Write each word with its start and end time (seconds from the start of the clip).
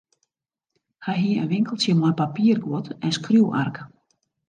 Hy 1.05 1.15
hie 1.21 1.39
in 1.43 1.51
winkeltsje 1.53 1.93
mei 2.01 2.17
papierguod 2.23 2.87
en 3.05 3.11
skriuwark. 3.19 3.77